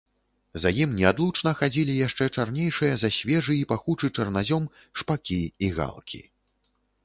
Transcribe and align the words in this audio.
За 0.61 0.69
ім 0.83 0.93
неадлучна 0.99 1.51
хадзілі 1.59 1.93
яшчэ 2.07 2.25
чарнейшыя 2.35 2.93
за 3.03 3.09
свежы 3.19 3.59
і 3.61 3.69
пахучы 3.75 4.07
чарназём 4.15 4.63
шпакі 5.03 5.41
і 5.69 5.73
галкі. 5.81 6.27